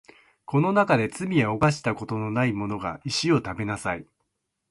[0.45, 4.07] この中で罪を犯したことのないものが石を食べなさい